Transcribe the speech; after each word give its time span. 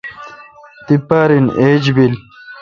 تی 0.85 0.95
پارن 1.07 1.45
ایج 1.59 1.83
بل۔ 1.95 2.13